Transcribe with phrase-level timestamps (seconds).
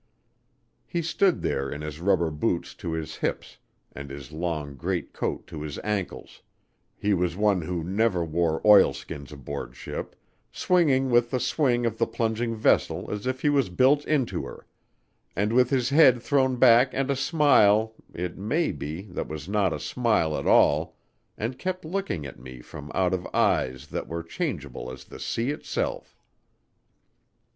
[0.87, 3.59] He stood there in his rubber boots to his hips
[3.91, 6.41] and his long greatcoat to his ankles
[6.97, 10.15] he was one who never wore oilskins aboard ship
[10.51, 14.65] swinging with the swing of the plunging vessel as if he was built into her,
[15.35, 19.71] and with his head thrown back and a smile, it may be, that was not
[19.71, 20.97] a smile at all,
[21.37, 25.51] and kept looking at me from out of eyes that were changeable as the sea
[25.51, 26.17] itself.